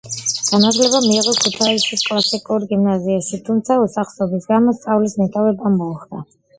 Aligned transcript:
განათლება 0.45 1.01
მიიღო 1.03 1.33
ქუთაისის 1.43 2.05
კლასიკურ 2.09 2.67
გიმნაზიაში, 2.73 3.43
თუმცა 3.51 3.81
უსახსრობის 3.87 4.53
გამო 4.57 4.79
სწავლის 4.83 5.19
მიტოვება 5.25 5.79
მოუხდა. 5.81 6.29